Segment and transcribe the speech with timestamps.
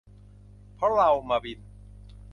[0.75, 1.59] เพราะเรามาบิน